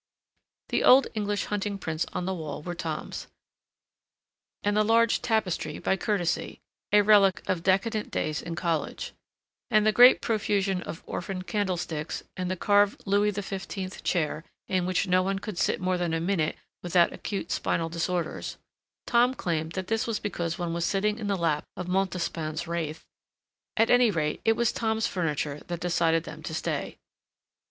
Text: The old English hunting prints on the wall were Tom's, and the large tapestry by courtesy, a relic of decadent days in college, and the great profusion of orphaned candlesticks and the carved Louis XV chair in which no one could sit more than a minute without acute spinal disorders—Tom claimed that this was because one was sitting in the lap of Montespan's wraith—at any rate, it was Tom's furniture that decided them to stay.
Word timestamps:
The 0.69 0.83
old 0.83 1.05
English 1.13 1.45
hunting 1.45 1.77
prints 1.77 2.07
on 2.11 2.25
the 2.25 2.33
wall 2.33 2.63
were 2.63 2.73
Tom's, 2.73 3.27
and 4.63 4.75
the 4.75 4.83
large 4.83 5.21
tapestry 5.21 5.77
by 5.77 5.95
courtesy, 5.95 6.59
a 6.91 7.03
relic 7.03 7.43
of 7.47 7.61
decadent 7.61 8.09
days 8.09 8.41
in 8.41 8.55
college, 8.55 9.11
and 9.69 9.85
the 9.85 9.91
great 9.91 10.19
profusion 10.19 10.81
of 10.81 11.03
orphaned 11.05 11.45
candlesticks 11.45 12.23
and 12.35 12.49
the 12.49 12.55
carved 12.55 13.03
Louis 13.05 13.29
XV 13.31 14.01
chair 14.01 14.43
in 14.67 14.87
which 14.87 15.05
no 15.07 15.21
one 15.21 15.37
could 15.37 15.59
sit 15.59 15.79
more 15.79 15.99
than 15.99 16.15
a 16.15 16.19
minute 16.19 16.57
without 16.81 17.13
acute 17.13 17.51
spinal 17.51 17.87
disorders—Tom 17.87 19.35
claimed 19.35 19.73
that 19.73 19.85
this 19.85 20.07
was 20.07 20.17
because 20.17 20.57
one 20.57 20.73
was 20.73 20.83
sitting 20.83 21.19
in 21.19 21.27
the 21.27 21.37
lap 21.37 21.63
of 21.77 21.87
Montespan's 21.87 22.65
wraith—at 22.67 23.89
any 23.91 24.09
rate, 24.09 24.41
it 24.45 24.53
was 24.53 24.71
Tom's 24.71 25.05
furniture 25.05 25.59
that 25.67 25.79
decided 25.79 26.23
them 26.23 26.41
to 26.41 26.55
stay. 26.55 26.97